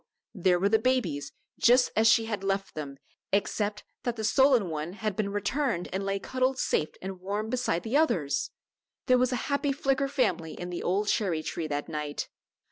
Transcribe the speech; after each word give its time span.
there 0.33 0.57
were 0.57 0.67
the 0.67 0.79
babies 0.79 1.31
just 1.59 1.91
as 1.95 2.07
she 2.07 2.25
had 2.25 2.43
left 2.43 2.73
them 2.73 2.97
except 3.31 3.83
that 4.01 4.15
the 4.15 4.23
stolen 4.23 4.67
one 4.67 4.93
had 4.93 5.15
been 5.15 5.29
returned 5.31 5.87
and 5.93 6.03
lay 6.03 6.17
cuddled 6.17 6.57
safe 6.57 6.95
and 7.03 7.21
warm 7.21 7.51
beside 7.51 7.83
the 7.83 7.95
others! 7.95 8.49
There 9.05 9.19
was 9.19 9.31
a 9.31 9.35
happy 9.51 9.71
Flicker 9.71 10.07
family 10.07 10.53
in 10.59 10.71
the 10.71 10.81
old 10.81 11.07
cherry 11.07 11.43
tree 11.43 11.67
that 11.67 11.87
night. 11.87 12.29